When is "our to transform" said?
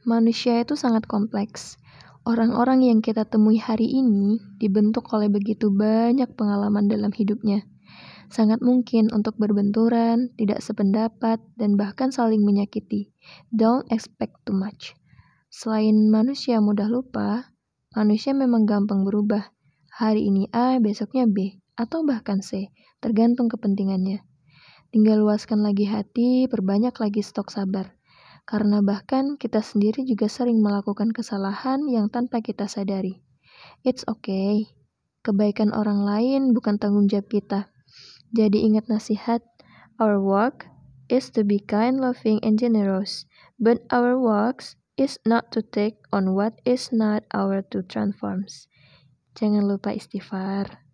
47.34-48.48